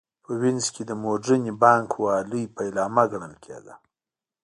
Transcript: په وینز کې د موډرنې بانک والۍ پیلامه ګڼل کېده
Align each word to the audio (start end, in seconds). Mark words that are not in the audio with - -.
په 0.23 0.31
وینز 0.41 0.65
کې 0.75 0.83
د 0.85 0.91
موډرنې 1.03 1.53
بانک 1.63 1.89
والۍ 2.03 2.43
پیلامه 2.57 3.03
ګڼل 3.11 3.33
کېده 3.43 3.73